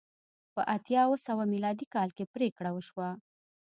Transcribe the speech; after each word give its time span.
په 0.53 0.61
اتیا 0.75 1.01
اوه 1.07 1.17
سوه 1.27 1.43
میلادي 1.53 1.85
کال 1.95 2.09
کې 2.17 2.31
پرېکړه 2.33 2.69
وشوه 2.73 3.09